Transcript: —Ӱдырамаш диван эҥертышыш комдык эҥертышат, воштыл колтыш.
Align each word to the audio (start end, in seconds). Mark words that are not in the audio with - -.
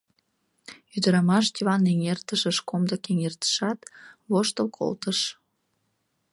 —Ӱдырамаш 0.95 1.45
диван 1.55 1.81
эҥертышыш 1.91 2.57
комдык 2.69 3.03
эҥертышат, 3.11 3.79
воштыл 4.31 4.67
колтыш. 4.77 5.19